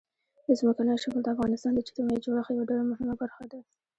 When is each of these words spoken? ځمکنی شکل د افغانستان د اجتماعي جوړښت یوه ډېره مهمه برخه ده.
ځمکنی 0.59 0.93
شکل 1.03 1.19
د 1.23 1.27
افغانستان 1.35 1.71
د 1.73 1.79
اجتماعي 1.83 2.19
جوړښت 2.25 2.49
یوه 2.53 2.67
ډېره 2.69 2.83
مهمه 2.91 3.15
برخه 3.21 3.43
ده. 3.51 3.59